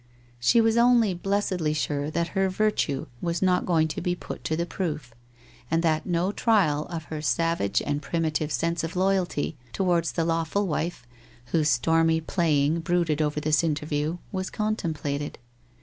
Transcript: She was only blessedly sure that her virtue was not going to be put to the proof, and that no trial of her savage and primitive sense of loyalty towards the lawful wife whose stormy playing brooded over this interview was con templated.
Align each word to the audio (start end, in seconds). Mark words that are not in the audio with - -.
She 0.39 0.61
was 0.61 0.77
only 0.77 1.13
blessedly 1.13 1.73
sure 1.75 2.09
that 2.09 2.29
her 2.29 2.49
virtue 2.49 3.05
was 3.21 3.43
not 3.43 3.67
going 3.67 3.87
to 3.89 4.01
be 4.01 4.15
put 4.15 4.43
to 4.45 4.55
the 4.57 4.65
proof, 4.65 5.13
and 5.69 5.83
that 5.83 6.07
no 6.07 6.31
trial 6.31 6.87
of 6.89 7.03
her 7.13 7.21
savage 7.21 7.83
and 7.85 8.01
primitive 8.01 8.51
sense 8.51 8.83
of 8.83 8.95
loyalty 8.95 9.57
towards 9.73 10.13
the 10.13 10.25
lawful 10.25 10.65
wife 10.65 11.05
whose 11.51 11.69
stormy 11.69 12.19
playing 12.19 12.79
brooded 12.79 13.21
over 13.21 13.39
this 13.39 13.63
interview 13.63 14.17
was 14.31 14.49
con 14.49 14.75
templated. 14.75 15.35